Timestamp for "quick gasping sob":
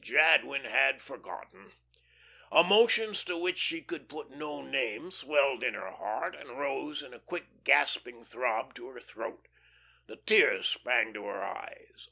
7.19-8.73